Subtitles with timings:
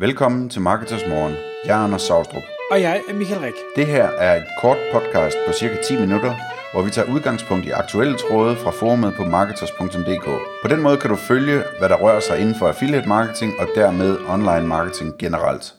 [0.00, 1.34] Velkommen til Marketers Morgen.
[1.64, 2.42] Jeg er Anders Saustrup.
[2.70, 3.54] Og jeg er Michael Rik.
[3.76, 6.34] Det her er et kort podcast på cirka 10 minutter,
[6.72, 10.24] hvor vi tager udgangspunkt i aktuelle tråde fra forumet på marketers.dk.
[10.62, 13.68] På den måde kan du følge, hvad der rører sig inden for affiliate marketing og
[13.74, 15.74] dermed online marketing generelt.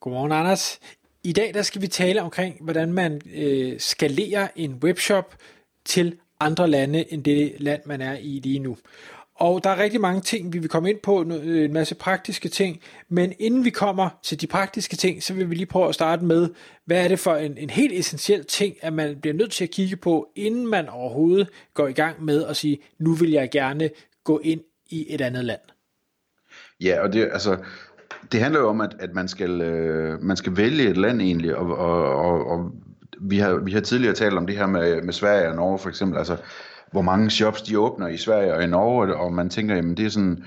[0.00, 0.78] Godmorgen, Anders.
[1.24, 5.34] I dag der skal vi tale omkring, hvordan man øh, skalerer en webshop
[5.84, 8.76] til andre lande end det land, man er i lige nu.
[9.38, 12.48] Og der er rigtig mange ting, vi vil komme ind på, øh, en masse praktiske
[12.48, 15.94] ting, men inden vi kommer til de praktiske ting, så vil vi lige prøve at
[15.94, 16.48] starte med,
[16.84, 19.70] hvad er det for en, en helt essentiel ting, at man bliver nødt til at
[19.70, 23.90] kigge på, inden man overhovedet går i gang med at sige, nu vil jeg gerne
[24.24, 24.60] gå ind
[24.90, 25.60] i et andet land.
[26.80, 27.56] Ja, og det, altså,
[28.32, 31.56] det handler jo om, at, at man, skal, øh, man skal vælge et land egentlig,
[31.56, 32.72] og, og, og, og
[33.20, 35.88] vi, har, vi har tidligere talt om det her med, med Sverige og Norge for
[35.88, 36.36] eksempel, altså
[36.92, 40.06] hvor mange shops de åbner i Sverige og i Norge, og man tænker, jamen det
[40.06, 40.44] er sådan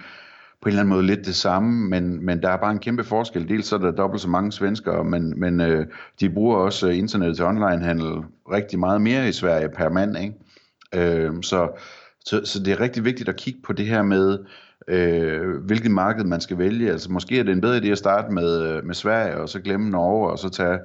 [0.62, 3.04] på en eller anden måde lidt det samme, men, men der er bare en kæmpe
[3.04, 3.50] forskel.
[3.50, 5.86] Dels så er der dobbelt så mange svenskere, men, men øh,
[6.20, 10.34] de bruger også øh, internet til onlinehandel rigtig meget mere i Sverige per mand, ikke?
[10.96, 11.70] Øh, så,
[12.26, 14.40] så, så det er rigtig vigtigt at kigge på det her med,
[14.88, 16.92] øh, hvilket marked man skal vælge.
[16.92, 19.60] Altså måske er det en bedre idé at starte med, øh, med Sverige, og så
[19.60, 20.80] glemme Norge, og så tage,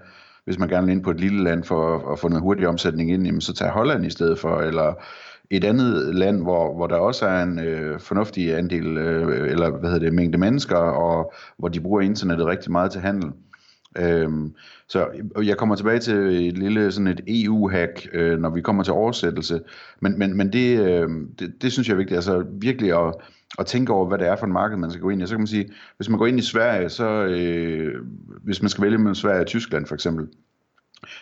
[0.45, 2.69] hvis man gerne vil ind på et lille land for at, at få noget hurtig
[2.69, 4.95] omsætning ind, jamen så tage Holland i stedet for, eller
[5.51, 9.91] et andet land, hvor, hvor der også er en øh, fornuftig andel, øh, eller hvad
[9.91, 13.33] hedder det, mængde mennesker, og hvor de bruger internettet rigtig meget til handel.
[13.99, 14.55] Øhm,
[14.89, 15.07] så
[15.43, 19.61] jeg kommer tilbage til et lille sådan et EU-hack, øh, når vi kommer til oversættelse,
[20.01, 23.15] men, men, men det, øh, det, det synes jeg er vigtigt, altså virkelig at,
[23.59, 25.27] at tænke over, hvad det er for en marked, man skal gå ind i.
[25.27, 27.95] Så kan man sige, hvis man går ind i Sverige, så øh,
[28.45, 30.29] hvis man skal vælge mellem Sverige og Tyskland for eksempel,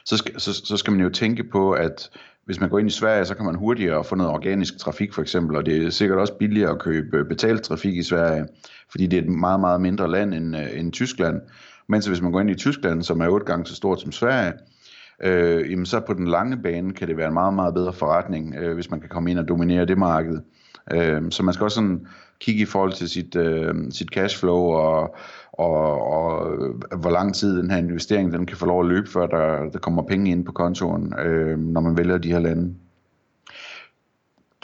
[0.05, 2.11] så skal, så, så skal man jo tænke på, at
[2.44, 5.22] hvis man går ind i Sverige, så kan man hurtigere få noget organisk trafik for
[5.22, 8.47] eksempel, og det er sikkert også billigere at købe øh, betalt trafik i Sverige,
[8.91, 11.41] fordi det er et meget, meget mindre land end, øh, end Tyskland.
[11.89, 14.53] Mens hvis man går ind i Tyskland, som er otte gange så stort som Sverige,
[15.23, 18.55] øh, jamen så på den lange bane kan det være en meget, meget bedre forretning,
[18.55, 20.41] øh, hvis man kan komme ind og dominere det marked.
[20.93, 22.06] Øh, så man skal også sådan
[22.41, 25.16] kigge i forhold til sit, øh, sit cashflow og,
[25.53, 29.11] og, og øh, hvor lang tid den her investering den kan få lov at løbe,
[29.11, 32.75] før der, der kommer penge ind på kontoen, øh, når man vælger de her lande.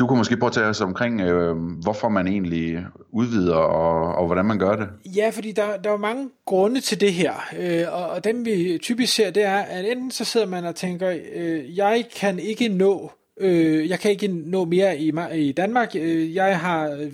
[0.01, 4.27] Du kunne måske prøve at tage os omkring, øh, hvorfor man egentlig udvider, og, og
[4.27, 4.89] hvordan man gør det.
[5.17, 8.79] Ja, fordi der, der er mange grunde til det her, øh, og, og dem vi
[8.83, 12.69] typisk ser, det er, at enten så sidder man og tænker, øh, jeg kan ikke
[12.69, 15.91] nå Øh, jeg kan ikke nå mere i, i Danmark.
[15.95, 17.09] Øh, jeg har øh,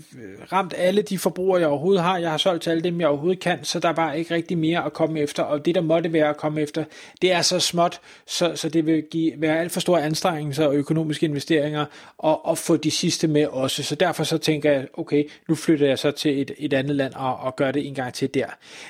[0.53, 2.19] ramt alle de forbrugere, jeg overhovedet har.
[2.19, 4.59] Jeg har solgt til alle dem, jeg overhovedet kan, så der er bare ikke rigtig
[4.59, 5.42] mere at komme efter.
[5.42, 6.84] Og det, der måtte være at komme efter,
[7.22, 10.75] det er så småt, så, så det vil give, være alt for store anstrengelser og
[10.75, 11.84] økonomiske investeringer
[12.19, 13.82] og, og få de sidste med også.
[13.82, 17.15] Så derfor så tænker jeg, okay, nu flytter jeg så til et, et andet land
[17.15, 18.47] og, og gør det en gang til der.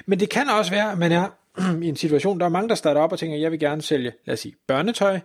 [0.07, 1.29] Men det kan også være, at man er
[1.83, 4.13] i en situation, der er mange, der starter op og tænker, jeg vil gerne sælge,
[4.25, 5.21] lad os sige, børnetøj,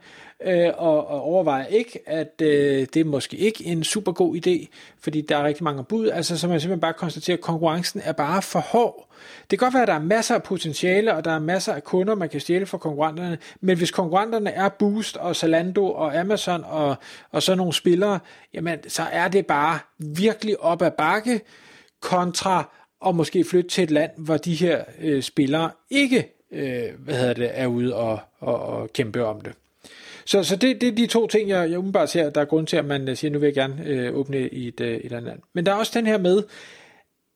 [0.45, 4.67] øh, og, og overvejer ikke, at øh, det er måske ikke en super god idé,
[4.99, 8.11] fordi der er rigtig mange bud, altså så man simpelthen bare konstaterer, at konkurrencen er
[8.11, 9.07] bare for hård.
[9.51, 11.83] Det kan godt være, at der er masser af potentiale, og der er masser af
[11.83, 16.63] kunder, man kan stjæle fra konkurrenterne, men hvis konkurrenterne er Boost og Zalando og Amazon
[16.63, 16.95] og,
[17.31, 18.19] og sådan nogle spillere,
[18.53, 21.41] jamen så er det bare virkelig op ad bakke
[22.01, 22.69] kontra
[23.01, 27.33] og måske flytte til et land, hvor de her øh, spillere ikke øh, hvad hedder
[27.33, 29.53] det, er ude og, og, og kæmpe om det.
[30.25, 32.67] Så, så det, det er de to ting, jeg, jeg umiddelbart ser, der er grund
[32.67, 35.11] til, at man øh, siger, nu vil jeg gerne øh, åbne i et, øh, et
[35.11, 35.39] andet land.
[35.53, 36.43] Men der er også den her med,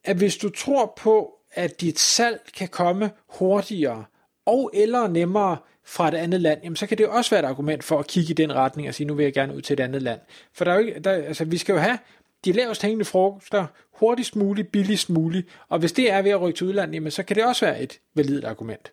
[0.04, 4.06] at hvis du tror på, at dit salg kan komme hurtigere
[4.46, 7.84] og eller nemmere fra et andet land, jamen så kan det også være et argument
[7.84, 9.80] for at kigge i den retning og sige, nu vil jeg gerne ud til et
[9.80, 10.20] andet land.
[10.54, 11.98] For der er jo ikke, der, altså, vi skal jo have
[12.46, 16.58] de lavest hængende frugter hurtigst muligt, billigst muligt, og hvis det er ved at rykke
[16.58, 18.92] til udlandet, jamen, så kan det også være et validt argument.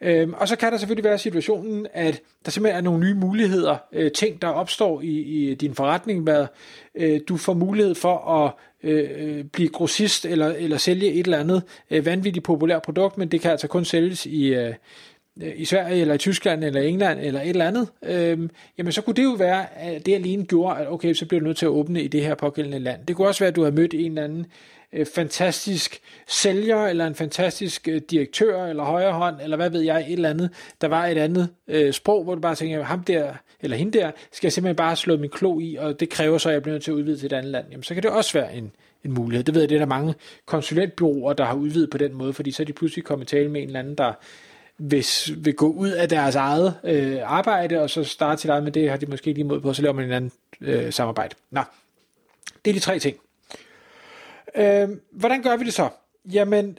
[0.00, 3.76] Øhm, og så kan der selvfølgelig være situationen, at der simpelthen er nogle nye muligheder,
[3.92, 6.46] øh, ting der opstår i, i din forretning, hvad
[6.94, 8.52] øh, du får mulighed for at
[8.82, 13.28] øh, øh blive grossist eller, eller sælge et eller andet øh, vanvittigt populært produkt, men
[13.28, 14.74] det kan altså kun sælges i, øh,
[15.42, 19.02] Øh, i Sverige, eller i Tyskland, eller England, eller et eller andet, øhm, jamen så
[19.02, 21.66] kunne det jo være, at det alene gjorde, at okay, så bliver du nødt til
[21.66, 23.06] at åbne i det her pågældende land.
[23.06, 24.46] Det kunne også være, at du har mødt en eller anden
[24.92, 30.00] øh, fantastisk sælger, eller en fantastisk øh, direktør, eller højre hånd, eller hvad ved jeg,
[30.00, 30.50] et eller andet,
[30.80, 34.10] der var et andet øh, sprog, hvor du bare tænker, ham der, eller hende der,
[34.32, 36.74] skal jeg simpelthen bare slå min klo i, og det kræver så, at jeg bliver
[36.74, 37.66] nødt til at udvide til et andet land.
[37.70, 38.72] Jamen så kan det også være en,
[39.04, 39.44] en mulighed.
[39.44, 40.14] Det ved jeg, det er der mange
[40.46, 43.60] konsulentbyråer, der har udvidet på den måde, fordi så er de pludselig kommet tale med
[43.60, 44.12] en eller anden, der
[44.82, 48.72] hvis, vil gå ud af deres eget øh, arbejde, og så starte sit eget med
[48.72, 51.34] det, har de måske lige mod på, så laver man en anden øh, samarbejde.
[51.50, 51.60] Nå,
[52.64, 53.16] det er de tre ting.
[54.54, 55.88] Øh, hvordan gør vi det så?
[56.32, 56.78] Jamen,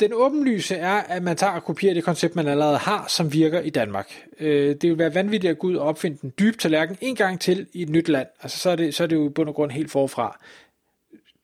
[0.00, 3.60] den åbenlyse er, at man tager og kopierer det koncept, man allerede har, som virker
[3.60, 4.24] i Danmark.
[4.40, 7.40] Øh, det vil være vanvittigt at gå ud og opfinde den dybe tallerken en gang
[7.40, 8.28] til i et nyt land.
[8.42, 10.38] Altså, så er det, så er det jo i bund og grund helt forfra.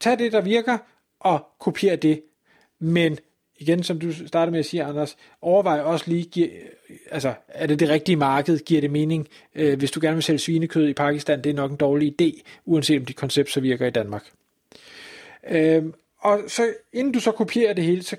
[0.00, 0.78] Tag det, der virker,
[1.20, 2.22] og kopier det.
[2.78, 3.18] Men
[3.60, 6.48] igen, som du startede med at sige, Anders, overvej også lige, giver,
[7.10, 9.28] altså, er det det rigtige marked, giver det mening?
[9.54, 12.42] Øh, hvis du gerne vil sælge svinekød i Pakistan, det er nok en dårlig idé,
[12.64, 14.30] uanset om dit koncept så virker i Danmark.
[15.50, 15.84] Øh,
[16.18, 18.16] og så inden du så kopierer det hele, så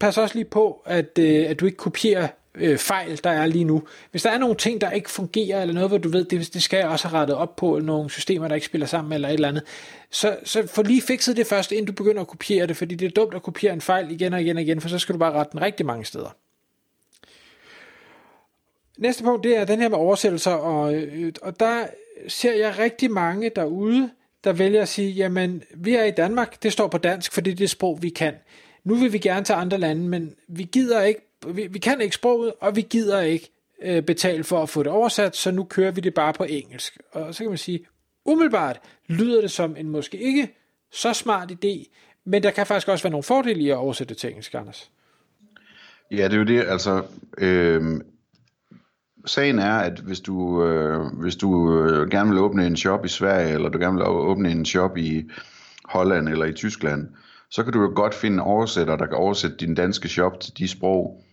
[0.00, 3.64] pas også lige på, at, øh, at du ikke kopierer øh, fejl, der er lige
[3.64, 3.82] nu.
[4.10, 6.62] Hvis der er nogle ting, der ikke fungerer, eller noget, hvor du ved, det, det
[6.62, 9.28] skal jeg også have rettet op på, eller nogle systemer, der ikke spiller sammen, eller
[9.28, 9.62] et eller andet,
[10.10, 13.06] så, så få lige fikset det først, inden du begynder at kopiere det, fordi det
[13.06, 15.18] er dumt at kopiere en fejl igen og igen og igen, for så skal du
[15.18, 16.36] bare rette den rigtig mange steder.
[18.98, 21.86] Næste punkt, det er den her med oversættelser, og, øh, og der
[22.28, 24.10] ser jeg rigtig mange derude,
[24.44, 27.56] der vælger at sige, jamen, vi er i Danmark, det står på dansk, fordi det
[27.56, 28.34] er det sprog, vi kan.
[28.84, 32.14] Nu vil vi gerne til andre lande, men vi gider ikke, vi, vi kan ikke
[32.14, 33.50] sproget, og vi gider ikke
[33.82, 36.98] øh, betale for at få det oversat, så nu kører vi det bare på engelsk.
[37.12, 37.86] Og så kan man sige,
[38.24, 40.54] umiddelbart lyder det som en måske ikke
[40.92, 41.88] så smart idé,
[42.24, 44.90] men der kan faktisk også være nogle fordele i at oversætte til engelsk, Anders.
[46.10, 47.02] Ja, det er jo det, altså,
[47.38, 48.00] øh,
[49.26, 53.08] sagen er, at hvis du, øh, hvis du øh, gerne vil åbne en shop i
[53.08, 55.30] Sverige, eller du gerne vil åbne en shop i
[55.84, 57.08] Holland eller i Tyskland,
[57.50, 60.68] så kan du jo godt finde oversætter, der kan oversætte din danske shop til de
[60.68, 61.24] sprog,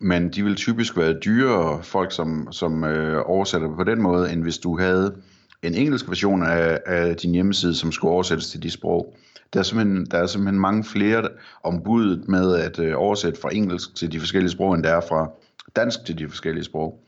[0.00, 4.42] men de vil typisk være dyrere, folk som, som øh, oversætter på den måde, end
[4.42, 5.16] hvis du havde
[5.62, 9.16] en engelsk version af, af din hjemmeside, som skulle oversættes til de sprog.
[9.52, 11.28] Der er simpelthen, der er simpelthen mange flere
[11.64, 15.30] ombudet med at øh, oversætte fra engelsk til de forskellige sprog, end der er fra
[15.76, 17.00] dansk til de forskellige sprog.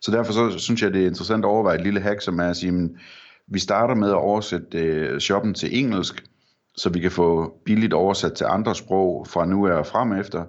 [0.00, 2.48] Så derfor så synes jeg, det er interessant at overveje et lille hack, som er
[2.48, 2.98] at sige, men,
[3.46, 6.24] vi starter med at oversætte øh, shoppen til engelsk,
[6.76, 10.44] så vi kan få billigt oversat til andre sprog fra nu af og frem efter.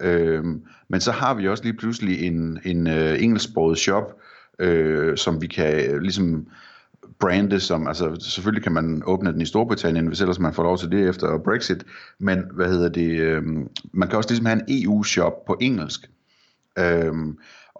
[0.00, 4.20] Øhm, men så har vi også lige pludselig en, en øh, engelsksproget shop,
[4.58, 6.46] øh, som vi kan øh, ligesom
[7.18, 10.78] brande som, altså selvfølgelig kan man åbne den i Storbritannien, hvis ellers man får lov
[10.78, 11.84] til det efter Brexit,
[12.18, 13.42] men hvad hedder det, øh,
[13.92, 16.10] man kan også ligesom have en EU-shop på engelsk.
[16.78, 17.14] Øh,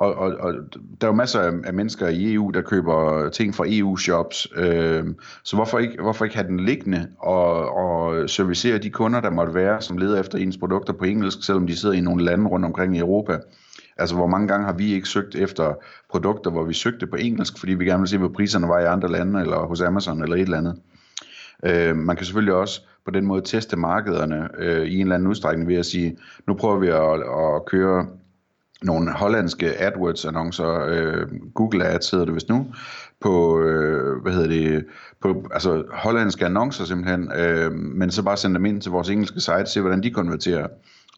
[0.00, 0.54] og, og, og
[1.00, 5.04] der er jo masser af, af mennesker i EU, der køber ting fra EU-shops, øh,
[5.44, 9.54] så hvorfor ikke, hvorfor ikke have den liggende og, og servicere de kunder, der måtte
[9.54, 12.66] være, som leder efter ens produkter på engelsk, selvom de sidder i nogle lande rundt
[12.66, 13.38] omkring i Europa.
[13.96, 15.74] Altså, hvor mange gange har vi ikke søgt efter
[16.10, 18.84] produkter, hvor vi søgte på engelsk, fordi vi gerne vil se, hvad priserne var i
[18.84, 20.76] andre lande, eller hos Amazon, eller et eller andet.
[21.64, 25.28] Øh, man kan selvfølgelig også på den måde teste markederne øh, i en eller anden
[25.28, 26.16] udstrækning ved at sige,
[26.46, 28.06] nu prøver vi at, at køre
[28.82, 32.66] nogle hollandske AdWords-annoncer, øh, Google Ads hedder det vist nu,
[33.20, 34.86] på, øh, hvad hedder det,
[35.20, 39.40] på, altså hollandske annoncer simpelthen, øh, men så bare sende dem ind til vores engelske
[39.40, 40.68] site, se hvordan de konverterer,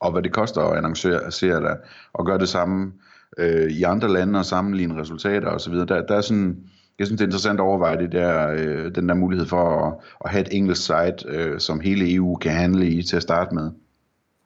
[0.01, 1.77] og hvad det koster at annoncere der,
[2.13, 2.93] og gøre det samme
[3.39, 5.75] øh, i andre lande og sammenligne resultater osv.
[5.75, 6.57] Der, der er sådan,
[6.99, 9.95] jeg synes det er interessant at overveje det der, øh, den der mulighed for at,
[10.25, 13.55] at have et engelsk site, øh, som hele EU kan handle i til at starte
[13.55, 13.71] med.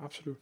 [0.05, 0.37] Absolut.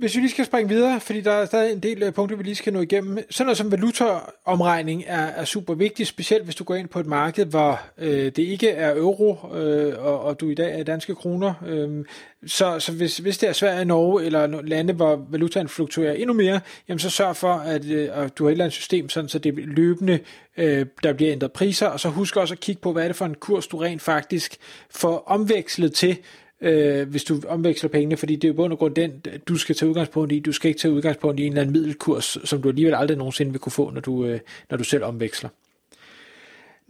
[0.00, 2.42] Hvis vi lige skal springe videre, fordi der er stadig en del øh, punkter, vi
[2.42, 3.18] lige skal nå igennem.
[3.30, 7.06] Sådan noget som valutaomregning er, er super vigtigt, specielt hvis du går ind på et
[7.06, 11.14] marked, hvor øh, det ikke er euro, øh, og, og du i dag er danske
[11.14, 11.54] kroner.
[11.66, 12.04] Øh,
[12.46, 16.60] så så hvis, hvis det er Sverige, Norge eller lande, hvor valutaen fluktuerer endnu mere,
[16.88, 19.54] jamen så sørg for, at øh, du har et eller andet system, sådan, så det
[19.56, 20.18] løbende,
[20.56, 23.16] øh, der bliver ændret priser, og så husk også at kigge på, hvad er det
[23.16, 24.56] for en kurs, du rent faktisk
[24.90, 26.16] får omvekslet til,
[26.60, 29.74] øh, hvis du omveksler pengene, fordi det er jo bund og grund den, du skal
[29.74, 30.40] tage udgangspunkt i.
[30.40, 33.52] Du skal ikke tage udgangspunkt i en eller anden middelkurs, som du alligevel aldrig nogensinde
[33.52, 34.40] vil kunne få, når du, øh,
[34.70, 35.50] når du selv omveksler.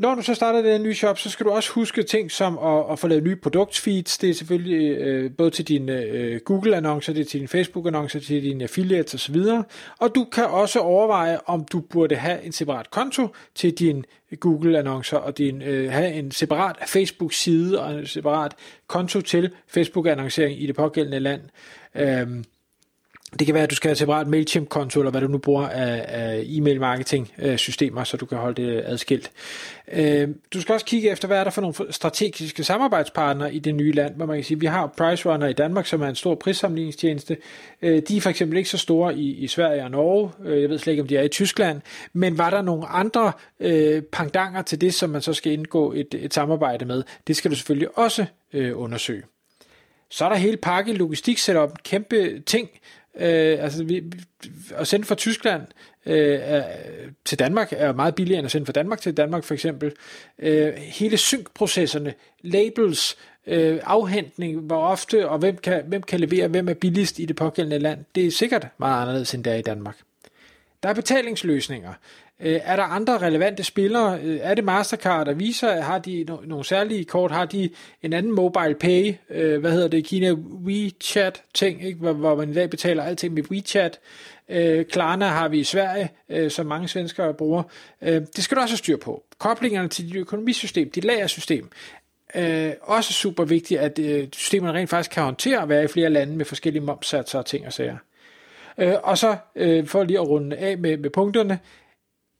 [0.00, 2.92] Når du så starter den nye shop, så skal du også huske ting som at,
[2.92, 4.18] at få lavet nye produktfeeds.
[4.18, 8.42] Det er selvfølgelig øh, både til dine øh, Google-annoncer, det er til dine Facebook-annoncer, til
[8.42, 9.36] dine affiliates osv.
[9.98, 14.02] Og du kan også overveje, om du burde have en separat konto til dine
[14.40, 20.66] Google-annoncer, og din, øh, have en separat Facebook-side og en separat konto til Facebook-annoncering i
[20.66, 21.40] det pågældende land.
[21.94, 22.26] Øh,
[23.38, 26.04] det kan være, at du skal have separat MailChimp-konto, eller hvad du nu bruger af,
[26.08, 29.30] af e-mail-marketing-systemer, så du kan holde det adskilt.
[29.92, 33.74] Øh, du skal også kigge efter, hvad er der for nogle strategiske samarbejdspartnere i det
[33.74, 36.14] nye land, hvor man kan sige, at vi har PriceRunner i Danmark, som er en
[36.14, 37.36] stor prissamlingstjeneste.
[37.82, 40.30] Øh, de er for eksempel ikke så store i, i Sverige og Norge.
[40.44, 41.80] Øh, jeg ved slet ikke, om de er i Tyskland.
[42.12, 46.14] Men var der nogle andre øh, pangdanger til det, som man så skal indgå et,
[46.14, 47.02] et samarbejde med?
[47.26, 49.22] Det skal du selvfølgelig også øh, undersøge.
[50.10, 52.68] Så er der hele pakke logistik setup, kæmpe ting,
[53.16, 54.02] øh, altså vi,
[54.74, 55.62] at sende fra Tyskland
[56.06, 56.62] øh,
[57.24, 59.92] til Danmark er meget billigere end at sende fra Danmark til Danmark for eksempel.
[60.38, 66.68] Øh, hele synkprocesserne, labels, øh, afhentning, hvor ofte og hvem kan, hvem kan levere, hvem
[66.68, 69.96] er billigst i det pågældende land, det er sikkert meget anderledes end der i Danmark.
[70.82, 71.92] Der er betalingsløsninger.
[72.40, 74.20] Øh, er der andre relevante spillere?
[74.22, 75.80] Øh, er det Mastercard og Visa?
[75.80, 77.30] Har de no- nogle særlige kort?
[77.30, 77.70] Har de
[78.02, 79.14] en anden mobile pay?
[79.30, 80.04] Øh, hvad hedder det?
[80.04, 81.98] Kina WeChat ting, ikke?
[81.98, 83.98] Hvor, hvor man i dag betaler alting med WeChat.
[84.48, 87.62] Øh, Klarna har vi i Sverige, øh, som mange svenskere bruger.
[88.02, 89.22] Øh, det skal du også have styr på.
[89.38, 91.70] Koblingerne til dit økonomisystem, dit lagersystem,
[92.34, 96.10] øh, også super vigtigt, at øh, systemerne rent faktisk kan håndtere at være i flere
[96.10, 97.96] lande med forskellige momsatser og ting og sager.
[98.80, 101.58] Øh, og så, øh, for lige at runde af med, med punkterne,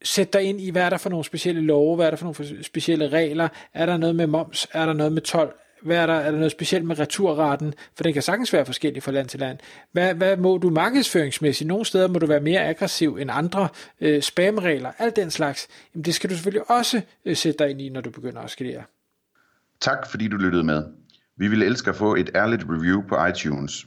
[0.03, 2.25] sæt dig ind i, hvad er der for nogle specielle love, hvad er der for
[2.25, 5.51] nogle specielle regler, er der noget med moms, er der noget med tolv,
[5.83, 9.03] hvad er der, er der noget specielt med returraten, for den kan sagtens være forskellig
[9.03, 9.59] fra land til land.
[9.93, 11.69] Hvad, hvad må du markedsføringsmæssigt?
[11.69, 13.69] Nogle steder må du være mere aggressiv end andre.
[14.01, 15.69] Øh, spamregler, alt den slags.
[15.95, 18.51] Jamen, det skal du selvfølgelig også øh, sætte dig ind i, når du begynder at
[18.51, 18.83] skalere.
[19.81, 20.85] Tak fordi du lyttede med.
[21.37, 23.87] Vi vil elske at få et ærligt review på iTunes.